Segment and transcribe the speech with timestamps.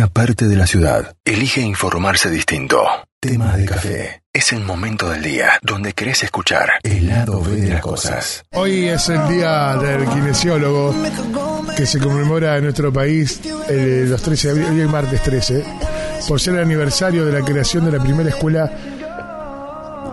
[0.00, 2.82] una parte de la ciudad elige informarse distinto.
[3.20, 4.22] Tema de café.
[4.32, 8.42] Es el momento del día donde querés escuchar el lado B de las cosas.
[8.54, 10.94] Hoy es el día del kinesiólogo
[11.76, 15.64] que se conmemora en nuestro país eh, los 13 de abril, hoy es martes 13,
[16.26, 18.72] por ser el aniversario de la creación de la primera escuela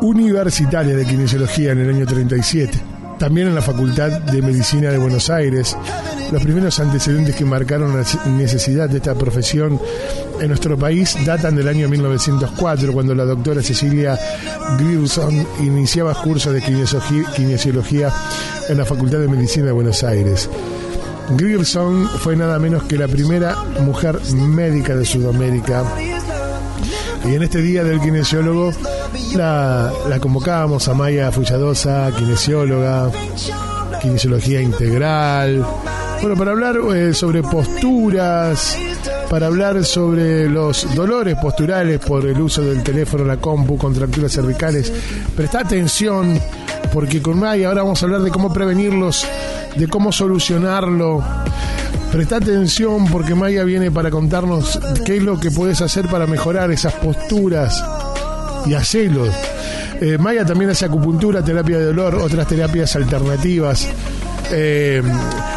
[0.01, 2.96] universitaria de kinesiología en el año 37.
[3.20, 5.75] También en la Facultad de Medicina de Buenos Aires,
[6.31, 9.79] los primeros antecedentes que marcaron la necesidad de esta profesión
[10.39, 14.20] en nuestro país datan del año 1904, cuando la doctora Cecilia
[14.77, 18.13] Grierson iniciaba cursos de kinesiología-
[18.70, 20.48] en la Facultad de Medicina de Buenos Aires.
[21.35, 25.84] Grierson fue nada menos que la primera mujer médica de Sudamérica.
[27.26, 28.71] Y en este día del kinesiólogo
[29.35, 33.11] la, la convocábamos a Maya Fulladosa, kinesióloga,
[34.02, 35.65] kinesiología integral.
[36.21, 38.77] Bueno, para hablar eh, sobre posturas,
[39.29, 44.91] para hablar sobre los dolores posturales por el uso del teléfono, la compu, contracturas cervicales.
[45.35, 46.39] Presta atención,
[46.91, 49.27] porque con Maya ahora vamos a hablar de cómo prevenirlos,
[49.76, 51.23] de cómo solucionarlo.
[52.12, 56.71] Presta atención porque Maya viene para contarnos qué es lo que puedes hacer para mejorar
[56.71, 57.84] esas posturas
[58.66, 59.26] y hacelo.
[60.00, 63.88] Eh, Maya también hace acupuntura, terapia de dolor, otras terapias alternativas.
[64.52, 65.02] Eh,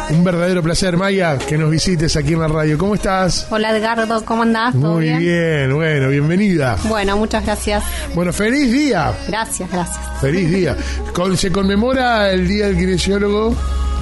[0.09, 2.77] un verdadero placer, Maya, que nos visites aquí en la radio.
[2.77, 3.47] ¿Cómo estás?
[3.49, 4.73] Hola Edgardo, ¿cómo andás?
[4.73, 5.73] ¿Todo Muy bien?
[5.73, 6.75] bueno, bienvenida.
[6.89, 7.83] Bueno, muchas gracias.
[8.13, 9.99] Bueno, feliz día, Gracias, gracias.
[10.19, 10.75] feliz día.
[11.13, 13.55] Con- se conmemora el Día del Kinesiólogo.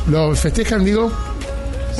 [0.08, 1.12] ¿Lo festejan, digo?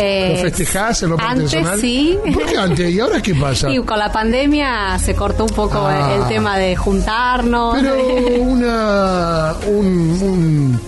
[0.02, 1.80] Eh, ¿Lo festejás en lo Antes personal?
[1.80, 2.18] sí.
[2.34, 2.90] ¿Por qué antes?
[2.92, 3.70] ¿Y ahora qué pasa?
[3.72, 6.16] Y con la pandemia se cortó un poco Ah.
[6.16, 7.76] el tema de juntarnos.
[7.80, 7.96] Pero
[8.42, 9.88] una, un,
[10.22, 10.82] un,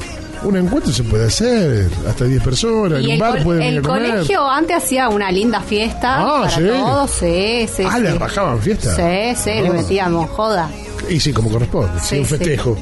[0.43, 3.73] un encuentro se puede hacer, hasta 10 personas, en y un el, bar pueden el
[3.73, 4.09] ir a comer.
[4.11, 6.63] colegio antes hacía una linda fiesta Ah, para ¿sí?
[6.67, 7.83] todos, sí, sí.
[7.87, 8.01] Ah, sí.
[8.03, 8.95] le bajaban fiesta.
[8.95, 9.73] Sí, sí, le Ah.
[9.73, 10.69] metíamos joda.
[11.09, 12.77] Y sí, como corresponde, sí, un festejo.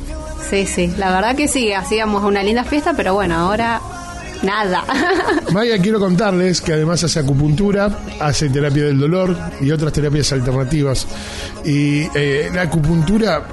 [0.50, 3.80] Sí, sí, la verdad que sí, hacíamos una linda fiesta, pero bueno, ahora
[4.44, 4.84] nada.
[5.52, 7.90] Maya, quiero contarles que además hace acupuntura,
[8.20, 11.08] hace terapia del dolor y otras terapias alternativas.
[11.66, 13.44] Y eh, la acupuntura,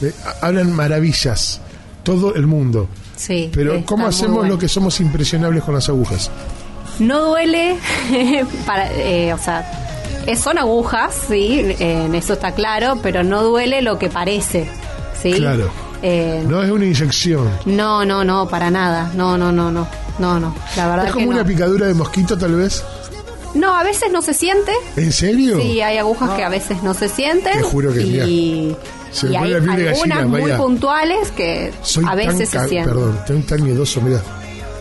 [0.00, 1.60] eh, hablan maravillas,
[2.02, 2.88] todo el mundo.
[3.16, 3.50] sí.
[3.52, 4.54] Pero ¿cómo hacemos bueno.
[4.54, 6.30] lo que somos impresionables con las agujas?
[6.98, 7.76] No duele,
[8.66, 9.68] para, eh, o sea,
[10.26, 14.68] eh, son agujas, sí, eh, en eso está claro, pero no duele lo que parece,
[15.20, 15.32] sí.
[15.34, 15.70] Claro.
[16.06, 17.48] Eh, No es una inyección.
[17.64, 19.86] no, no, no, para nada, no, no, no, no,
[20.18, 21.38] no, no, la verdad Es que como no.
[21.38, 22.84] una picadura de mosquito, tal vez.
[23.54, 25.58] No, a veces no se siente, ¿En serio?
[25.62, 27.54] sí, hay agujas que a veces no se sienten.
[27.54, 28.76] Te juro que, y,
[29.12, 32.92] se y hay algunas gallina, muy puntuales que Soy a veces tan se sienten.
[32.94, 34.20] Perdón, estoy tan miedoso, mira.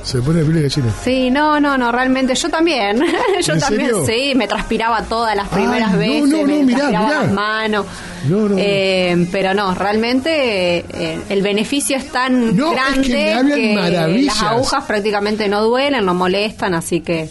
[0.03, 0.94] Se me pone la piel de gallina.
[1.03, 3.00] Sí, no, no, no, realmente yo también.
[3.41, 4.06] yo ¿En también, serio?
[4.06, 7.22] sí, me transpiraba todas las primeras Ay, no, veces, no, no, me mirá, transpiraba mirá.
[7.24, 7.86] las manos.
[8.28, 8.56] No, no, no.
[8.58, 12.74] Eh, pero no, realmente eh, el beneficio es tan No, es
[13.08, 17.30] grande que las agujas prácticamente no duelen, no molestan, así que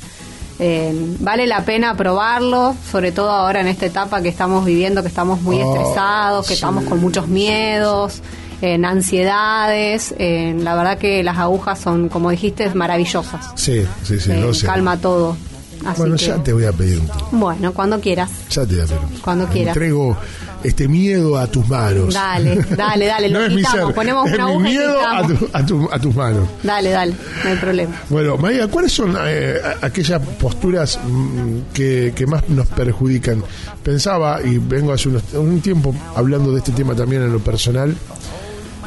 [0.59, 5.09] eh, vale la pena probarlo, sobre todo ahora en esta etapa que estamos viviendo, que
[5.09, 6.55] estamos muy Oh, estresados, que sí.
[6.55, 8.21] estamos con muchos miedos.
[8.63, 13.51] En ansiedades, en la verdad que las agujas son, como dijiste, maravillosas.
[13.57, 14.67] Sí, sí, sí, Eh, lo sé.
[14.67, 15.37] calma todo.
[15.85, 17.29] Así bueno, que- ya te voy a pedir un poco.
[17.33, 18.31] Bueno, cuando quieras.
[18.51, 19.19] Ya te voy a pedir un.
[19.21, 19.77] Cuando quieras.
[19.77, 20.17] Entrego
[20.63, 22.15] este miedo a tus manos.
[22.15, 25.49] Dale, dale, dale, lo no es mi ser, ponemos es una mi miedo a, tu-
[25.53, 26.49] a, tu- a tus manos.
[26.63, 28.01] Dale, dale, no hay problema.
[28.11, 33.43] Bueno, Maya, ¿cuáles son eh, aquellas posturas mm, que, que más nos perjudican?
[33.83, 37.97] Pensaba, y vengo hace unos- un tiempo hablando de este tema también en lo personal,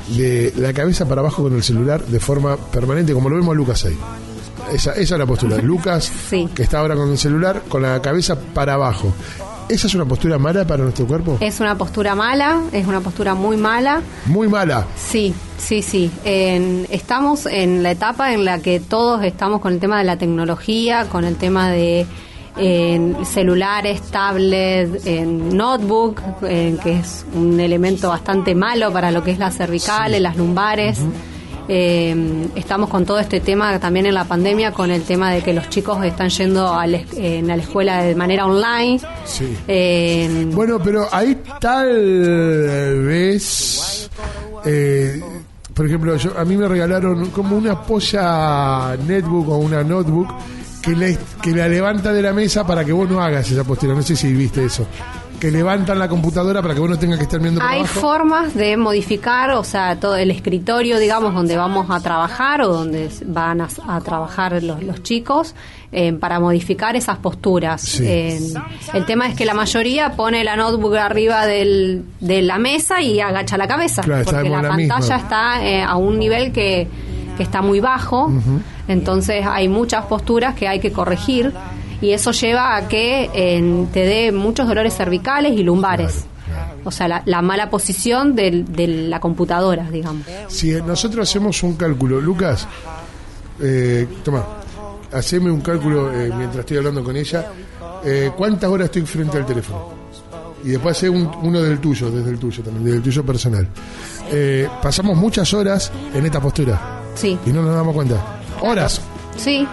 [0.09, 3.55] de la cabeza para abajo con el celular de forma permanente, como lo vemos a
[3.55, 3.97] Lucas ahí.
[4.73, 5.57] Esa, esa es la postura.
[5.61, 6.47] Lucas, Sí.
[6.53, 9.13] que está ahora con el celular, con la cabeza para abajo.
[9.67, 11.38] ¿Esa es una postura mala para nuestro cuerpo?
[11.41, 13.99] Es una postura mala, es una postura muy mala.
[14.27, 14.85] Muy mala.
[14.95, 16.11] Sí, sí, sí.
[16.23, 20.17] En- estamos en la etapa en la que todos estamos con el tema de la
[20.17, 22.05] tecnología, con el tema de
[22.57, 29.31] en celulares, tablets, en notebook, en que es un elemento bastante malo para lo que
[29.31, 31.00] es las cervicales, las lumbares.
[31.68, 35.51] Eh, estamos con todo este tema también en la pandemia, con el tema de que
[35.51, 39.00] los chicos están yendo a la, en- a la escuela de manera online.
[39.25, 39.57] Sí.
[39.68, 41.91] Eh, Bueno, pero ahí tal
[43.03, 44.09] vez,
[44.65, 45.19] eh,
[45.74, 50.27] por ejemplo, yo, a mí me regalaron como una polla netbook o una notebook
[50.85, 53.93] que, le- que la levanta de la mesa para que vos no hagas esa postura.
[53.95, 54.85] No sé si viste eso.
[55.39, 57.99] Que levantan la computadora para que vos no tengas que estar viendo Hay abajo.
[57.99, 63.09] formas de modificar, o sea, todo el escritorio, digamos, donde vamos a trabajar o donde
[63.25, 65.53] van a, a trabajar los, los chicos,
[65.91, 67.81] eh, para modificar esas posturas.
[67.81, 68.05] Sí.
[68.07, 68.39] Eh,
[68.93, 73.19] el tema es que la mayoría pone la notebook arriba del, de la mesa y
[73.19, 75.15] agacha la cabeza, Claro, porque la pantalla misma.
[75.17, 76.87] está eh, a un nivel que,
[77.37, 78.31] que está muy bajo,
[78.87, 81.53] entonces hay muchas posturas que hay que corregir.
[82.01, 86.25] Y eso lleva a que eh, te dé muchos dolores cervicales y lumbares.
[86.83, 90.25] O sea, la, la mala posición del- de la computadora, digamos.
[90.47, 92.67] Si nosotros hacemos un cálculo, Lucas,
[93.59, 94.45] eh, toma,
[95.11, 97.49] haceme un cálculo eh, mientras estoy hablando con ella.
[98.03, 99.89] eh, ¿Cuántas horas estoy frente al teléfono?
[100.63, 103.67] Y después hace un- uno del tuyo, desde el tuyo también, desde el tuyo personal.
[104.31, 108.21] Eh, pasamos muchas horas en esta postura Sí, y no nos damos cuenta.
[108.62, 109.01] Horas.
[109.35, 109.67] sí,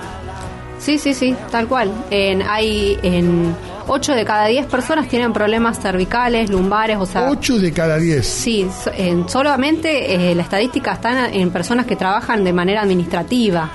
[0.78, 1.90] sí, sí, sí, tal cual.
[2.10, 3.54] En, hay en
[3.86, 7.28] 8 de cada 10 personas tienen problemas cervicales, lumbares, o sea...
[7.30, 8.26] 8 de cada 10.
[8.26, 13.68] Sí, en- solamente eh, la estadística está en, en personas que trabajan de manera administrativa.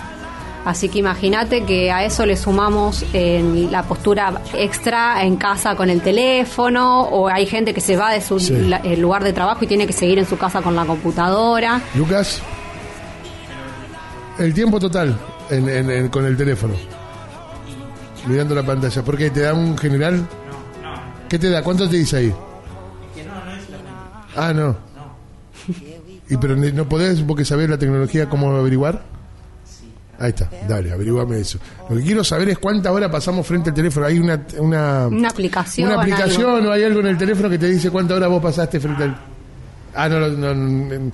[0.66, 5.90] Así que imagínate que a eso le sumamos en la postura extra en casa con
[5.90, 8.54] el teléfono, o hay gente que se va de su Sí.
[8.54, 11.80] la- el lugar de trabajo y tiene que seguir en su casa con la computadora.
[11.96, 12.42] Lucas,
[14.40, 15.18] el tiempo total
[15.50, 16.74] en- en- en- con el teléfono.
[18.28, 19.04] Mirando la pantalla.
[19.04, 19.30] ¿Por qué?
[19.30, 20.26] ¿Te da un general?
[21.30, 21.62] ¿Qué te da?
[21.64, 22.34] ¿Cuánto te dice ahí?
[24.36, 24.76] Ah, no.
[26.30, 29.02] ¿Y pero no podés porque sabés la tecnología cómo averiguar?
[30.20, 31.60] Ahí está, dale, averiguame eso.
[31.90, 34.06] Lo que quiero saber es cuántas horas pasamos frente al teléfono.
[34.08, 36.70] Hay una una, Una aplicación, una aplicación algo.
[36.70, 39.18] o hay algo en el teléfono que te dice cuántas horas vos pasaste frente al
[39.96, 41.12] Ah, no, no, no, no,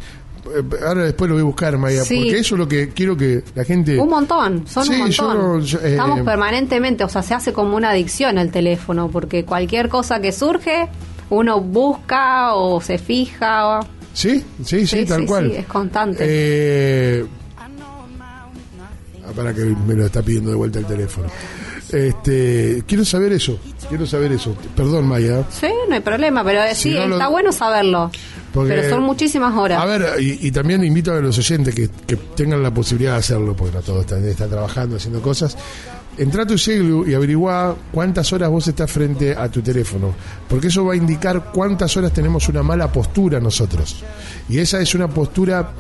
[0.86, 2.16] ahora después lo voy a buscar, Maya, Sí.
[2.18, 4.00] porque eso es lo que quiero que la gente...
[4.00, 5.62] Un montón, son Sí, un montón.
[5.62, 9.90] yo, eh, Estamos permanentemente, o sea, se hace como una adicción el teléfono, porque cualquier
[9.90, 10.90] cosa que surge,
[11.30, 13.80] uno busca o se fija.
[13.80, 14.44] o- ¿Sí?
[14.63, 15.51] Sí, sí, Sí, tal cual.
[15.51, 16.24] es constante.
[16.28, 17.25] Eh,
[19.25, 21.28] ah, para que me lo está pidiendo de vuelta el teléfono.
[21.92, 24.56] Este, quiero saber eso, quiero saber eso.
[24.75, 25.44] Perdón, Maya.
[25.51, 28.12] Sí, no hay problema, pero eh, Si sí, lo- está bueno saberlo.
[28.53, 29.81] Porque- pero son muchísimas horas.
[29.81, 33.17] A ver, y, y también invito a los oyentes que, que tengan la posibilidad de
[33.19, 35.57] hacerlo, porque no todos están, están trabajando, haciendo cosas.
[36.15, 40.13] Entra a tu celu y averigua cuántas horas vos estás frente a tu teléfono,
[40.47, 44.03] porque eso va a indicar cuántas horas tenemos una mala postura nosotros.
[44.47, 45.71] Y esa es una postura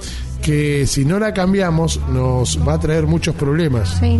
[0.41, 3.97] que si no la cambiamos nos va a traer muchos problemas.
[3.99, 4.19] Sí,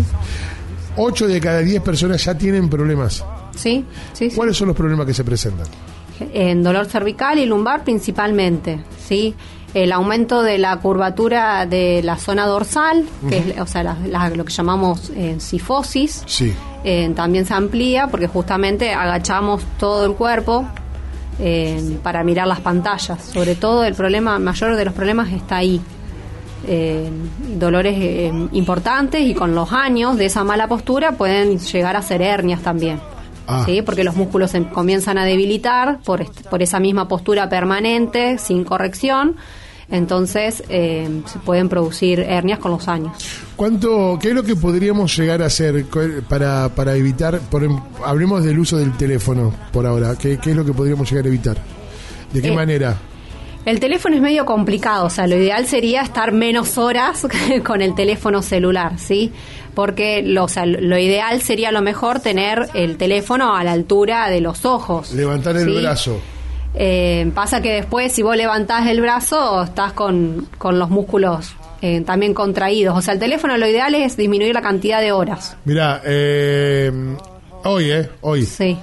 [0.98, 3.26] 8 de cada 10 personas ya tienen problemas.
[3.56, 3.84] sí,
[4.14, 4.30] sí.
[4.30, 4.36] sí.
[4.36, 5.66] ¿Cuáles son los problemas que se presentan?
[6.34, 9.34] En dolor cervical y lumbar principalmente, ¿sí?
[9.74, 14.30] El aumento de la curvatura de la zona dorsal, que es o sea, la- la-
[14.30, 16.54] lo que llamamos eh, sifosis, Sí.
[16.84, 20.66] eh, también se amplía porque justamente agachamos todo el cuerpo
[21.40, 23.24] eh, para mirar las pantallas.
[23.24, 25.82] Sobre todo el problema mayor de los problemas está ahí.
[26.68, 27.10] Eh,
[27.58, 32.22] dolores eh, importantes y con los años de esa mala postura pueden llegar a ser
[32.22, 33.02] hernias también.
[33.48, 33.64] Ah.
[33.66, 33.82] ¿sí?
[33.82, 39.36] Porque los músculos se comienzan a debilitar por, por esa misma postura permanente, sin corrección.
[39.90, 43.14] Entonces eh, se pueden producir hernias con los años.
[43.56, 45.86] ¿Cuánto, ¿Qué es lo que podríamos llegar a hacer
[46.30, 50.56] para, para evitar, por, em- hablemos del uso del teléfono por ahora, ¿qué, qué es
[50.56, 51.58] lo que podríamos llegar a evitar?
[52.32, 52.96] ¿De qué Eh, manera?
[53.66, 57.26] El teléfono es medio complicado, o sea, lo ideal sería estar menos horas
[57.66, 59.32] con el teléfono celular, ¿sí?
[59.76, 63.72] Porque lo, o sea, lo ideal sería a lo mejor tener el teléfono a la
[63.72, 65.12] altura de los ojos.
[65.14, 65.82] Levantar el ¿sí?
[65.82, 66.20] brazo.
[66.76, 72.02] Eh, pasa que después, si vos levantás el brazo, estás con, con los músculos eh,
[72.02, 72.98] también contraídos.
[72.98, 75.56] O sea, el teléfono lo ideal es disminuir la cantidad de horas.
[75.66, 76.92] Mirá, eh,
[77.64, 78.10] hoy, ¿eh?
[78.22, 78.46] Hoy.
[78.46, 78.78] Sí.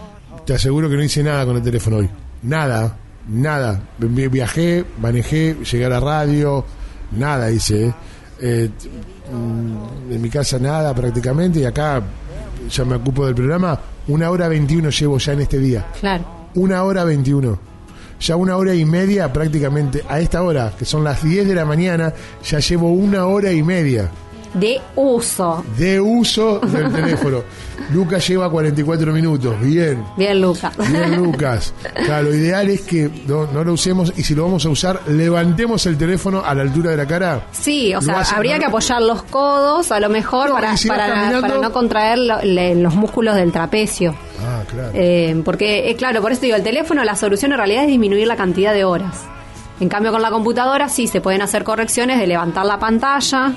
[0.44, 2.08] Te aseguro que no hice nada con el teléfono hoy.
[2.42, 2.96] Nada,
[3.28, 3.80] nada.
[3.98, 6.64] Vi- Viajé, manejé, llegué a la radio,
[7.12, 7.92] nada hice.
[8.40, 8.70] ¿Eh?
[9.32, 12.02] Mm, en mi casa nada prácticamente y acá
[12.68, 13.78] ya me ocupo del programa.
[14.08, 15.86] Una hora 21 llevo ya en este día.
[16.00, 16.24] Claro.
[16.54, 17.58] Una hora 21.
[18.20, 20.04] Ya una hora y media prácticamente.
[20.08, 22.12] A esta hora, que son las 10 de la mañana,
[22.44, 24.10] ya llevo una hora y media
[24.54, 25.64] De uso.
[25.76, 27.42] de uso del teléfono.
[27.92, 29.54] Lucas lleva 44 minutos.
[29.60, 30.04] Bien.
[30.16, 30.70] Bien, Luca.
[30.90, 31.72] Bien, Lucas.
[32.04, 35.00] Claro, lo ideal es que no, no lo usemos y si lo vamos a usar,
[35.08, 37.46] levantemos el teléfono a la altura de la cara.
[37.52, 41.30] Sí, o sea, habría que apoyar los codos, a lo mejor, No, para, si para,
[41.40, 44.14] no contraer lo- le- los músculos del trapecio.
[44.44, 44.90] Ah, claro.
[44.94, 48.26] Eh, porque, eh, claro, por eso digo, el teléfono, la solución en realidad es disminuir
[48.26, 49.16] la cantidad de horas.
[49.80, 53.54] En cambio, con la computadora sí se pueden hacer correcciones de levantar la pantalla,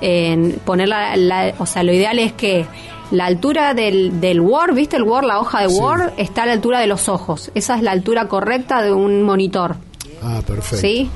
[0.00, 2.66] en poner la, la- o sea, lo ideal es que
[3.10, 5.24] La altura del, del Word, ¿viste el Word?
[5.24, 7.50] La hoja de Word está a la altura de los ojos.
[7.54, 9.76] Esa es la altura correcta de un monitor.
[10.22, 10.76] Ah, perfecto.
[10.76, 11.08] ¿Sí?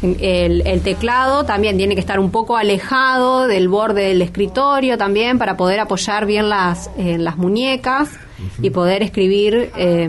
[0.00, 5.38] El, el teclado también tiene que estar un poco alejado del borde del escritorio también
[5.38, 8.10] para poder apoyar bien las, eh, las muñecas
[8.62, 10.08] y poder escribir eh,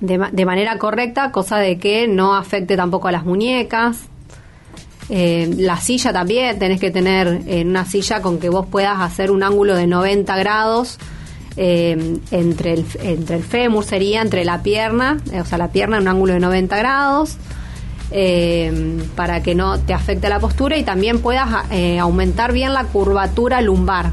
[0.00, 4.08] de, de manera correcta, cosa de que no afecte tampoco a las muñecas.
[5.08, 9.30] Eh, la silla también, tenés que tener en una silla con que vos puedas hacer
[9.30, 10.98] un ángulo de 90 grados
[11.56, 15.96] eh, entre, el, entre el fémur, sería entre la pierna, eh, o sea, la pierna
[15.96, 17.36] en un ángulo de 90 grados,
[18.10, 22.84] eh, para que no te afecte la postura y también puedas eh, aumentar bien la
[22.84, 24.10] curvatura lumbar.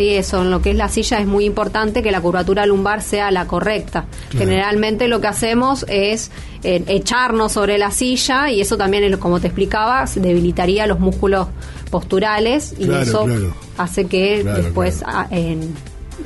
[0.00, 3.02] Sí, eso en lo que es la silla es muy importante que la curvatura lumbar
[3.02, 4.06] sea la correcta.
[4.30, 4.46] Claro.
[4.46, 6.30] Generalmente lo que hacemos es
[6.62, 11.48] eh, echarnos sobre la silla y eso también, como te explicaba, debilitaría los músculos
[11.90, 13.54] posturales y Claro, eso claro.
[13.76, 15.74] hace que después ah, en-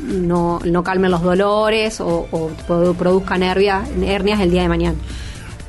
[0.07, 3.88] no, no calmen los dolores o, o produ- produzcan hernias
[4.40, 4.97] el día de mañana.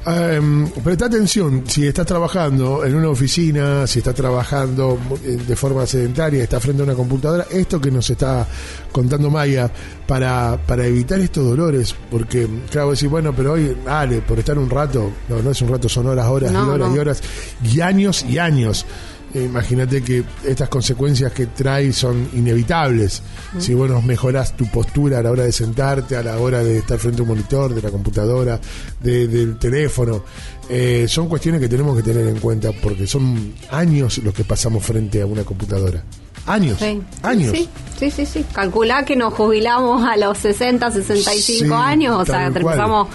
[0.06, 5.88] Um, presta atención, si estás trabajando en una oficina, si estás trabajando eh, de forma
[5.88, 8.48] sedentaria, estás frente a una computadora, esto que nos está
[8.92, 9.68] contando Maya,
[10.06, 14.70] para, para evitar estos dolores, porque, claro, decir, bueno, pero hoy, dale, por estar un
[14.70, 16.96] rato, no, no es un rato, son horas, horas No, y horas no.
[16.96, 17.24] y horas,
[17.64, 18.86] y años y años.
[19.36, 23.22] Eh, Imagínate que estas consecuencias que trae son inevitables.
[23.60, 26.78] Si vos no mejorás tu postura a la hora de sentarte, a la hora de
[26.78, 28.60] estar frente a un monitor, de la computadora,
[29.02, 30.24] de- del teléfono,
[30.70, 34.84] eh, son cuestiones que tenemos que tener en cuenta porque son años los que pasamos
[34.86, 36.02] frente a una computadora.
[36.48, 37.02] Años, Sí.
[37.24, 37.52] años.
[37.52, 37.68] Sí,
[38.00, 38.46] sí, sí, sí.
[38.54, 43.08] Calculá que nos jubilamos a los 60, 65 Sí, años, o sea, empezamos,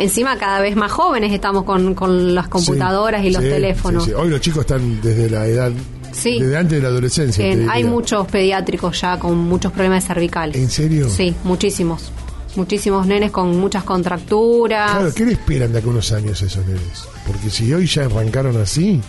[0.00, 4.04] encima cada vez más jóvenes estamos con, con las computadoras y los Sí, teléfonos.
[4.04, 4.12] sí.
[4.12, 5.72] Hoy los chicos están desde la edad,
[6.12, 6.38] Sí.
[6.40, 7.44] desde antes de la adolescencia.
[7.44, 10.56] te En- hay muchos pediátricos ya con muchos problemas cervicales.
[10.56, 11.08] ¿En serio?
[11.08, 12.10] Sí, muchísimos.
[12.56, 14.90] Muchísimos nenes con muchas contracturas.
[14.92, 17.04] Claro, ¿qué le esperan de acá unos años esos nenes?
[17.26, 19.00] Porque si hoy ya arrancaron así,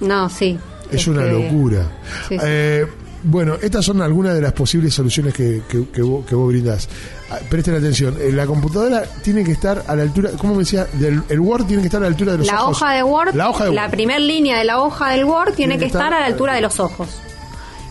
[0.00, 0.58] No, sí.
[0.92, 1.90] Es una que- locura.
[2.28, 2.44] Sí, sí.
[2.44, 2.86] Eh,
[3.28, 6.88] bueno, estas son algunas de las posibles soluciones que, que, que vos, que vos brindás.
[7.30, 10.86] Ah, Presten atención, eh, la computadora tiene que estar a la altura, ¿cómo me decía?
[10.92, 12.76] Del, el Word tiene que estar a la altura de los La ojos.
[12.82, 13.90] hoja de Word, La hoja de la Word.
[13.90, 16.78] primera línea de la hoja del Word tiene, que estar a la altura de los
[16.80, 17.08] ojos.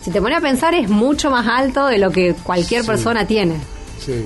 [0.01, 2.87] Si te pones a pensar, es mucho más alto de lo que cualquier Sí.
[2.87, 3.55] persona tiene.
[4.03, 4.25] Sí.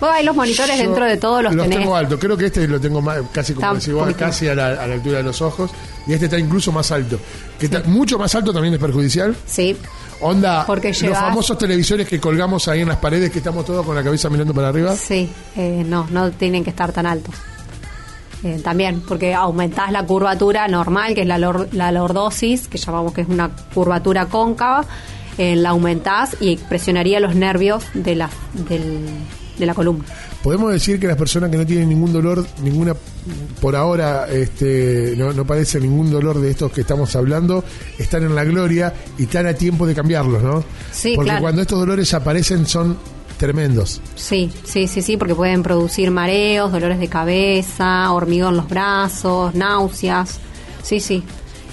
[0.00, 1.78] Vos hay los monitores Yo dentro de todos los, tenés.
[1.78, 4.66] tengo alto, creo que este lo tengo más, casi como decís vos, casi a la,
[4.68, 5.70] a la altura de los ojos,
[6.06, 7.18] y este está incluso más alto.
[7.58, 9.34] Que está- mucho más alto también es perjudicial.
[9.46, 9.76] Sí,
[10.20, 13.86] Onda, Porque los llevas- famosos televisores que colgamos ahí en las paredes que estamos todos
[13.86, 14.94] con la cabeza mirando para arriba.
[14.96, 15.30] sí.
[15.56, 17.34] eh, no, no tienen que estar tan altos.
[18.44, 23.12] Eh, también, porque aumentás la curvatura normal, que es la, lor- la lordosis, que llamamos
[23.12, 24.84] que es una curvatura cóncava,
[25.38, 29.08] eh, la aumentás y presionaría los nervios de la, del-
[29.58, 30.04] de la columna.
[30.42, 32.94] Podemos decir que las personas que no tienen ningún dolor, ninguna,
[33.60, 37.64] por ahora, este, no, no padecen ningún dolor de estos que estamos hablando,
[37.98, 40.64] están en la gloria y están a tiempo de cambiarlos, ¿no?
[40.92, 41.42] Sí, Porque claro.
[41.42, 42.96] cuando estos dolores aparecen son
[43.38, 44.00] tremendos.
[44.16, 49.54] Sí, sí, sí, sí, porque pueden producir mareos, dolores de cabeza, hormigón en los brazos,
[49.54, 50.38] náuseas.
[50.82, 51.22] Sí, sí.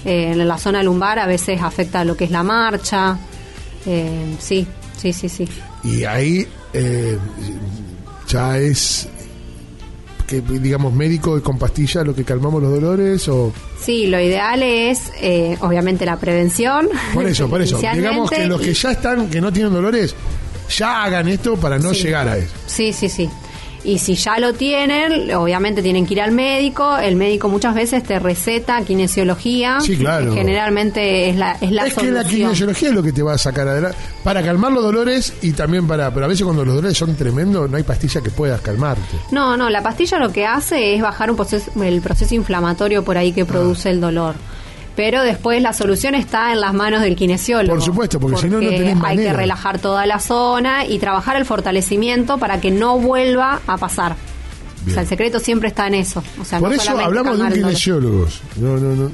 [0.04, 3.18] Eh, en la zona lumbar a veces afecta lo que es la marcha.
[3.84, 4.66] Eh, sí,
[4.96, 5.48] sí, sí, sí.
[5.82, 6.46] Y ahí
[6.78, 7.18] eh,
[8.28, 9.08] ya es
[10.26, 14.60] que digamos médico y con pastillas lo que calmamos los dolores o Sí, lo ideal
[14.62, 16.88] es, eh, obviamente, la prevención.
[17.14, 17.78] por eso, por eso.
[17.78, 20.14] Digamos que los que ya están, que no tienen dolores,
[20.76, 22.02] ya hagan esto para no Sí.
[22.04, 22.48] llegar a eso.
[22.66, 23.30] Sí, sí, sí.
[23.86, 26.98] Y si ya lo tienen, obviamente tienen que ir al médico.
[26.98, 29.78] El médico muchas veces te receta kinesiología.
[29.80, 30.32] Sí, claro.
[30.32, 33.34] que Generalmente es la, es la es que la kinesiología es lo que te va
[33.34, 36.74] a sacar adelante para calmar los dolores y también para pero a veces cuando los
[36.74, 40.44] dolores son tremendos no hay pastilla que puedas calmarte No, no, la pastilla lo que
[40.44, 43.46] hace es bajar un proceso, el proceso inflamatorio por ahí que Ah.
[43.46, 44.34] produce el dolor.
[44.96, 47.74] Pero después la solución está en las manos del kinesiólogo.
[47.74, 49.30] Por supuesto, porque si no, no tenés Hay manera.
[49.32, 54.16] que relajar toda la zona y trabajar el fortalecimiento para que no vuelva a pasar.
[54.86, 56.22] O sea, el secreto siempre está en eso.
[56.40, 58.26] O sea, por no eso hablamos de un kinesiólogo
[58.60, 59.10] no no,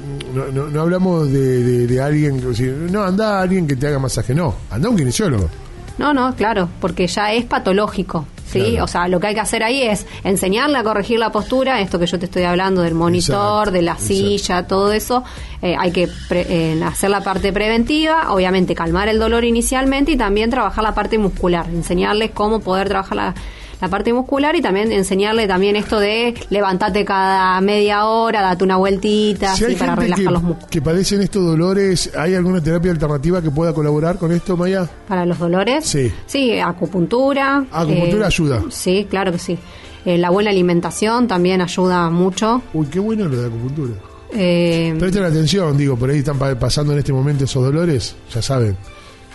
[0.53, 4.35] no, no, hablamos de, de- de alguien que no anda alguien que te haga masaje
[4.35, 5.49] no anda un kinesiólogo
[5.97, 8.25] No, no, claro, porque ya es patológico.
[8.45, 8.59] ¿Sí?
[8.71, 8.83] Claro.
[8.83, 11.97] O sea, lo que hay que hacer ahí es enseñarle a corregir la postura, esto
[11.99, 13.35] que yo te estoy hablando del monitor,
[13.67, 14.07] Exacto, de la exacto.
[14.13, 15.23] silla, todo eso.
[15.61, 20.17] eh, hay que pre- eh, hacer la parte preventiva, obviamente calmar el dolor inicialmente y
[20.17, 23.33] también trabajar la parte muscular, enseñarles cómo poder trabajar la,
[23.81, 28.77] la parte muscular y también enseñarle también esto de levantate cada media hora, date una
[28.77, 30.69] vueltita, Si así, para relajar que, los músculos.
[30.69, 34.87] que padecen estos dolores, ¿hay alguna terapia alternativa que pueda colaborar con esto, Maya?
[35.07, 35.85] Para los dolores.
[35.85, 36.11] Sí.
[36.25, 37.65] Sí, acupuntura.
[37.71, 38.63] Acupuntura ayuda.
[38.69, 39.57] Sí, claro que sí.
[40.05, 42.61] Eh, la buena alimentación también ayuda mucho.
[42.73, 43.93] Uy, qué bueno lo de acupuntura.
[44.33, 48.41] Eh, Presten atención, digo, por ahí están pa- pasando en este momento esos dolores, ya
[48.41, 48.75] saben.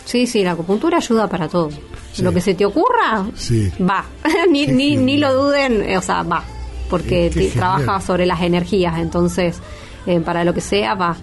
[0.04, 1.68] sí, sí, la acupuntura ayuda para todo.
[2.18, 2.22] Sí.
[2.24, 3.70] Lo que se te ocurra, Sí.
[3.80, 4.04] va.
[4.50, 6.44] ni, ni, ni lo duden, o sea, va.
[6.90, 9.56] Porque trabaja sobre las energías, entonces,
[10.06, 11.16] eh, para lo que sea, va.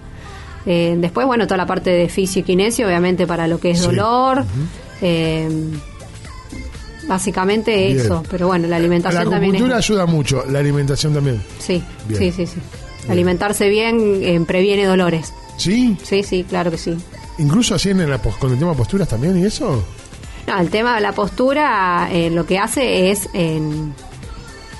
[0.64, 3.82] Eh, después, bueno, toda la parte de fisio y kinesio, obviamente, para lo que es
[3.82, 4.44] dolor.
[5.02, 5.48] Eh,
[7.08, 8.00] básicamente Bien.
[8.00, 11.40] eso, pero bueno, la La alimentación también acupuntura ayuda mucho, la alimentación también.
[11.58, 12.20] Sí, Bien.
[12.20, 12.60] sí, sí, sí.
[13.08, 15.32] Alimentarse bien eh, previene dolores.
[15.56, 15.96] ¿Sí?
[16.02, 16.96] Sí, sí, claro que sí.
[17.38, 19.84] Incluso así en la, con el tema posturas también y eso.
[20.46, 23.60] No, el tema de la postura eh, lo que hace es eh,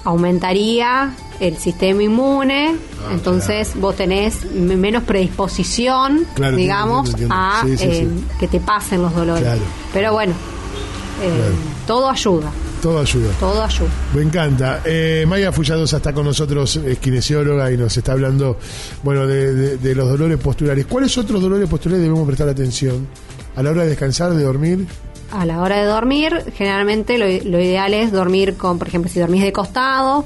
[0.04, 7.78] aumentaría el sistema inmune, Ah, entonces vos tenés menos predisposición, Claro, digamos, entiendo, entiendo, a.
[7.78, 8.24] Sí, eh, sí.
[8.40, 9.42] que te pasen los dolores.
[9.44, 9.60] Claro.
[9.92, 10.32] Pero bueno,
[11.20, 11.54] Claro.
[11.86, 12.50] todo ayuda,
[12.82, 13.30] Todo ayuda.
[13.38, 13.88] todo ayuda.
[14.14, 14.80] Me encanta.
[14.84, 18.58] Eh, Maya Fulladosa está con nosotros, es kinesióloga y nos está hablando,
[19.04, 20.86] bueno, de, de- de los dolores posturales.
[20.86, 23.06] ¿Cuáles otros dolores posturales debemos prestar atención?
[23.54, 24.86] A la hora de descansar, de dormir.
[25.32, 29.20] A la hora de dormir, generalmente lo, lo ideal es dormir con, por ejemplo, si
[29.20, 30.24] dormís de costado,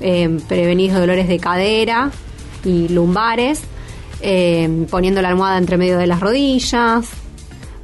[0.00, 2.10] eh, prevenís dolores de cadera
[2.64, 3.62] y lumbares,
[4.22, 7.06] eh, poniendo la almohada entre medio de las rodillas.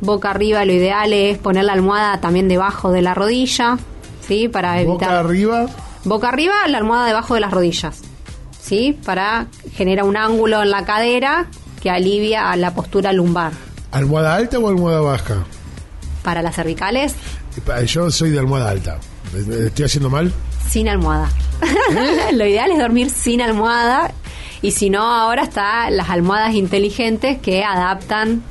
[0.00, 3.78] Boca arriba, lo ideal es poner la almohada también debajo de la rodilla,
[4.26, 4.48] ¿sí?
[4.48, 5.08] Para evitar.
[5.08, 5.66] Boca arriba.
[6.04, 8.02] Boca arriba, la almohada debajo de las rodillas,
[8.60, 8.98] ¿sí?
[9.04, 11.46] Para generar un ángulo en la cadera
[11.82, 13.52] que alivia a la postura lumbar.
[13.92, 15.44] ¿Almohada alta o almohada baja?
[16.26, 17.14] Para las cervicales,
[17.86, 18.98] Yo soy de almohada alta.
[19.32, 20.32] ¿Estoy haciendo mal?
[20.68, 21.28] sin almohada.
[22.32, 24.10] Lo ideal es dormir sin almohada
[24.60, 28.42] y si no, ahora está las almohadas inteligentes que adaptan,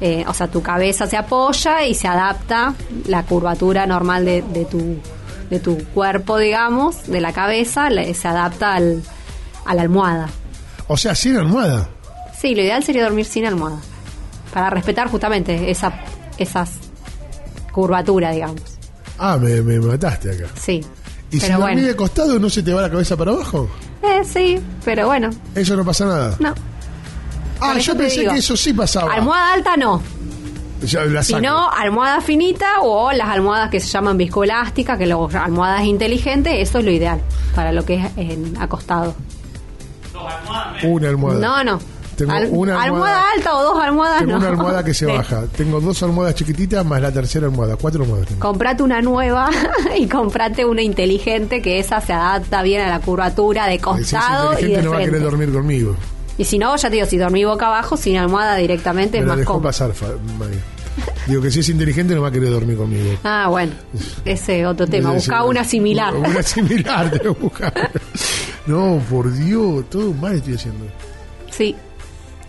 [0.00, 2.74] eh, o sea, tu cabeza se apoya y se adapta
[3.06, 4.96] la curvatura normal de, de tu,
[5.50, 9.04] de tu cuerpo, digamos, de la cabeza, se adapta al,
[9.64, 10.28] a la almohada.
[10.88, 11.88] O sea, sin almohada.
[12.36, 13.78] Sí, lo ideal sería dormir sin almohada,
[14.52, 15.92] para respetar justamente esa,
[16.36, 16.72] esas
[17.72, 18.60] curvatura, digamos.
[19.18, 20.46] Ah, me, me mataste acá.
[20.60, 20.84] Sí.
[21.30, 21.88] ¿Y si pero dormís bueno.
[21.88, 23.68] de costado no se te va la cabeza para abajo?
[24.02, 26.36] Eh, sí, pero bueno, Eso no pasa nada.
[26.40, 26.54] no.
[27.60, 29.12] ah, yo pensé digo, que eso sí pasaba.
[29.12, 30.02] Almohada alta no,
[30.86, 31.22] saco.
[31.22, 36.78] sino almohada finita o las almohadas que se llaman viscoelásticas, que luego almohadas inteligentes, eso
[36.78, 37.20] es lo ideal
[37.54, 39.14] para lo que es en acostado.
[40.82, 41.38] Una almohada.
[41.40, 41.80] No, no.
[42.26, 44.38] Tengo Al- una almohada- almohada alta o dos almohadas Tengo no.
[44.38, 45.44] una almohada que se baja.
[45.56, 47.76] Tengo dos almohadas chiquititas más la tercera almohada.
[47.76, 48.40] Cuatro almohadas tengo.
[48.40, 49.50] Comprate una nueva
[49.98, 54.14] y comprate una inteligente que esa se adapta bien a la curvatura de Porque si
[54.16, 55.96] costado y de no va a querer dormir conmigo.
[56.38, 59.26] Y si no, ya te digo, si dormí boca abajo, sin almohada directamente Me es
[59.26, 59.68] la más dejó cómodo.
[59.68, 59.92] pasar,
[60.38, 60.56] Maya.
[61.26, 63.16] Digo que si es inteligente no va a querer dormir conmigo.
[63.24, 63.72] Ah, bueno,
[64.24, 65.10] ese otro tema.
[65.10, 66.14] Es decir, Busca una similar.
[66.16, 67.90] Una similar, tengo que buscar.
[68.66, 70.86] No, por Dios, todo mal estoy haciendo.
[71.50, 71.76] Sí.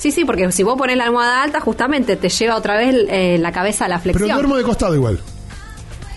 [0.02, 3.38] Sí, sí, porque si vos pones la almohada alta, justamente te lleva otra vez eh,
[3.40, 4.36] la cabeza a la Pero flexión.
[4.38, 5.20] duermo de costado igual.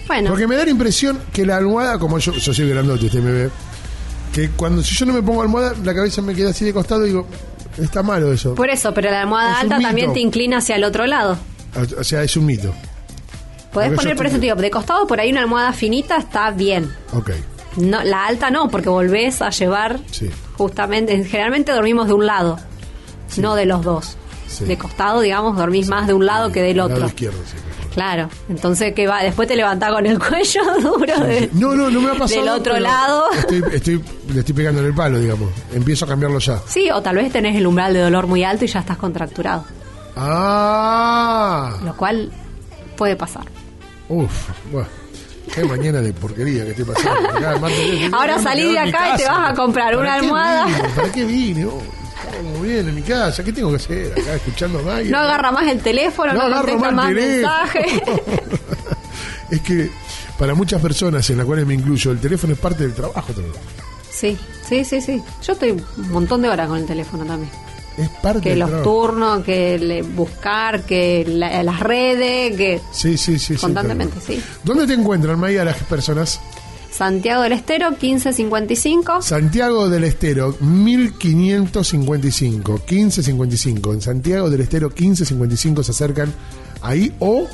[0.06, 3.20] bueno, Porque me da la impresión que la almohada, como yo, yo soy grandote, usted
[3.20, 3.50] me ve,
[4.32, 7.04] que cuando si yo no me pongo almohada, la cabeza me queda así de costado
[7.04, 7.26] y digo,
[7.76, 8.54] está malo eso.
[8.54, 11.36] por eso, pero la almohada Es alta también te inclina hacia el otro lado.
[11.98, 12.72] O sea, es un mito.
[13.70, 16.50] Podés Porque poner, por eso te digo, de costado por ahí una almohada finita está
[16.52, 16.90] bien.
[17.12, 17.32] Ok,
[17.76, 20.30] No, la alta no, porque volvés a llevar sí.
[20.56, 22.58] justamente, generalmente dormimos de un lado,
[23.38, 24.16] no de los dos.
[24.46, 24.64] Sí.
[24.66, 27.06] De costado, digamos, dormís más de un lado que del Lado otro.
[27.06, 27.38] izquierdo.
[27.94, 32.00] Claro, entonces que va, después te levantás con el cuello duro de- No, no, no
[32.00, 32.40] me ha pasado.
[32.40, 33.30] del otro lado.
[33.32, 35.48] Estoy, estoy, le estoy pegando en el palo, digamos.
[35.72, 36.60] Empiezo a cambiarlo ya.
[36.66, 39.64] Sí, o tal vez tenés el umbral de dolor muy alto y ya estás contracturado,
[40.16, 42.30] Ah, lo cual
[42.96, 43.44] puede pasar.
[44.08, 44.32] uf,
[44.72, 44.88] bueno.
[45.54, 47.28] Qué mañana de porquería que estoy pasando.
[47.30, 47.76] Acá, Marta,
[48.16, 50.64] Ahora salí de acá y te vas a comprar ¿Para una almohada?
[50.66, 50.78] vine?
[50.96, 51.66] ¿Para qué vine?
[51.66, 51.82] Oh,
[52.42, 53.42] muy bien en mi casa.
[53.44, 55.00] ¿Qué tengo que hacer acá escuchando a?
[55.02, 57.92] No agarra más el teléfono, no, agarro contesta más el mensajes.
[59.50, 59.90] es que
[60.38, 63.54] para muchas personas, en las cuales me incluyo, el teléfono es parte del trabajo también.
[64.10, 64.36] sí,
[64.68, 65.22] sí, sí, sí.
[65.46, 67.50] Yo estoy un montón de horas con el teléfono también.
[67.96, 68.90] Es parte Que del los trabajo.
[68.90, 73.54] turnos, que le- buscar, que la- las redes, que Sí, sí, sí.
[73.54, 74.42] Constantemente, sí.
[74.64, 76.40] ¿Dónde te encuentran, Maya, las personas?
[76.96, 79.22] Santiago del Estero 1555.
[79.22, 83.92] Santiago del Estero, 1555, 1555.
[83.94, 86.32] En Santiago del Estero, 1555 se acercan
[86.82, 87.46] ahí o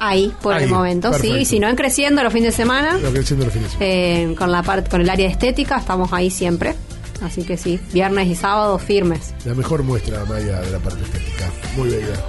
[0.00, 1.34] Ahí, por Ahí, el momento, perfecto.
[1.36, 1.42] sí.
[1.42, 3.70] Y si no, en creciendo los fines de semana, Lo que siendo los fines.
[3.78, 4.32] de semana.
[4.32, 6.74] eh, con la parte, con el área de estética, estamos ahí siempre.
[7.22, 9.32] Así que sí, viernes y sábados firmes.
[9.46, 11.48] La mejor muestra, Maya, de la parte estética.
[11.76, 12.20] Muy bella.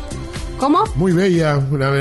[0.57, 0.83] ¿Cómo?
[0.95, 1.61] Muy bella.
[1.71, 1.91] La,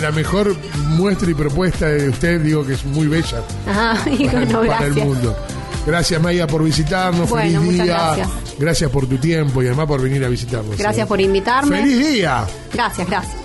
[0.00, 0.54] la mejor
[0.88, 3.42] muestra y propuesta de usted, digo que es muy bella.
[3.68, 5.36] Ajá, para, para el mundo.
[5.86, 7.28] Gracias, Maya, por visitarnos.
[7.28, 7.84] Bueno, Feliz día.
[7.84, 8.28] gracias.
[8.58, 10.76] Gracias por tu tiempo y además por venir a visitarnos.
[10.78, 11.08] Gracias ¿eh?
[11.08, 11.80] por invitarme.
[11.82, 12.46] ¡Feliz día!
[12.72, 13.36] Gracias, gracias.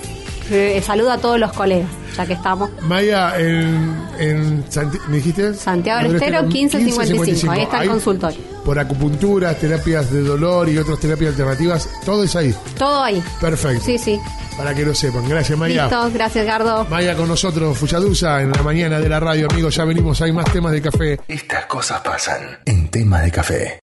[0.52, 2.70] Eh, saludo a todos los colegas, ya que estamos.
[2.82, 4.64] Maya, en,
[5.10, 5.54] ¿me dijiste?
[5.54, 7.52] Santiago del Estero, 1555.
[7.52, 8.40] Ahí está el consultorio.
[8.70, 12.54] Por acupuntura, terapias de dolor y otras terapias alternativas, todo es ahí.
[12.78, 13.20] Todo ahí.
[13.42, 13.84] Perfecto.
[13.84, 14.20] Sí, sí.
[14.56, 15.28] Para que lo sepan.
[15.28, 15.88] Gracias, Maya.
[15.88, 16.86] Listo, gracias, Gardo.
[16.88, 19.76] Maya con nosotros, Fuchadusa, en la mañana de la radio, amigos.
[19.76, 21.20] Ya venimos, hay más temas de café.
[21.28, 23.80] Estas cosas pasan en tema de café.